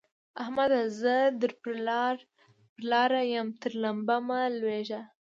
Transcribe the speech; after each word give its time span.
احمده! 0.41 0.81
زه 1.01 1.15
در 1.41 1.51
پر 1.61 1.75
لاره 2.91 3.23
يم؛ 3.35 3.47
تر 3.61 3.71
لمبه 3.83 4.15
مه 4.27 4.39
لوېږه. 4.59 5.01